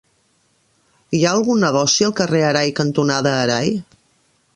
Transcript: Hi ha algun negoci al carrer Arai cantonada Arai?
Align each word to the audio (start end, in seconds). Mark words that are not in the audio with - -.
Hi 1.17 1.19
ha 1.25 1.33
algun 1.39 1.61
negoci 1.63 2.07
al 2.07 2.15
carrer 2.21 2.41
Arai 2.47 2.73
cantonada 2.81 3.35
Arai? 3.43 3.71